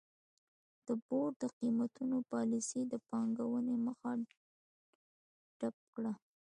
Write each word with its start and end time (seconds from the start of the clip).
د 0.85 0.87
بورډ 1.05 1.33
د 1.41 1.43
قېمتونو 1.57 2.17
پالیسۍ 2.31 2.81
د 2.87 2.93
پانګونې 3.09 3.75
مخه 3.85 4.11
ډپ 5.59 5.75
کړه. 5.95 6.13